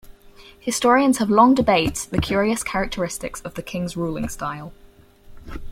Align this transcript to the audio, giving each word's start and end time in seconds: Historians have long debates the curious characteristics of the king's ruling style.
Historians 0.59 1.19
have 1.19 1.29
long 1.29 1.53
debates 1.53 2.05
the 2.07 2.17
curious 2.19 2.63
characteristics 2.63 3.39
of 3.41 3.53
the 3.53 3.61
king's 3.61 3.95
ruling 3.95 4.27
style. 4.29 4.73